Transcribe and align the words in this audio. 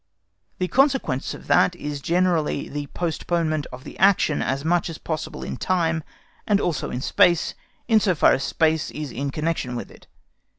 The 0.57 0.67
consequence 0.67 1.35
of 1.35 1.45
that 1.45 1.75
is 1.75 2.01
generally 2.01 2.67
the 2.67 2.87
postponement 2.87 3.67
of 3.71 3.83
the 3.83 3.99
action 3.99 4.41
as 4.41 4.65
much 4.65 4.89
as 4.89 4.97
possible 4.97 5.43
in 5.43 5.57
time, 5.57 6.03
and 6.47 6.59
also 6.59 6.89
in 6.89 7.01
space, 7.01 7.53
in 7.87 7.99
so 7.99 8.15
far 8.15 8.31
as 8.33 8.43
space 8.43 8.89
is 8.89 9.11
in 9.11 9.29
connection 9.29 9.75
with 9.75 9.91
it. 9.91 10.07